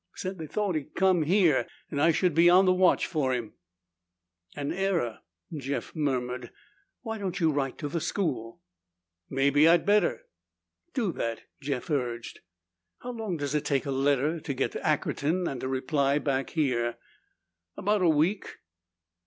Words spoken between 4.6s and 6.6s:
error," Jeff murmured.